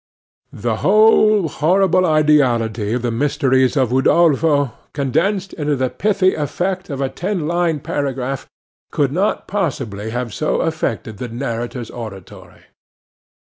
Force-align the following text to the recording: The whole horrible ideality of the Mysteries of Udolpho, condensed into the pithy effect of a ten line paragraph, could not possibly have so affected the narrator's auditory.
The 0.57 0.77
whole 0.77 1.47
horrible 1.47 2.07
ideality 2.07 2.93
of 2.93 3.03
the 3.03 3.11
Mysteries 3.11 3.77
of 3.77 3.91
Udolpho, 3.93 4.73
condensed 4.95 5.53
into 5.53 5.75
the 5.75 5.91
pithy 5.91 6.33
effect 6.33 6.89
of 6.89 7.01
a 7.01 7.09
ten 7.09 7.45
line 7.47 7.79
paragraph, 7.79 8.49
could 8.91 9.11
not 9.11 9.47
possibly 9.47 10.09
have 10.09 10.33
so 10.33 10.61
affected 10.61 11.17
the 11.19 11.27
narrator's 11.27 11.91
auditory. 11.91 12.63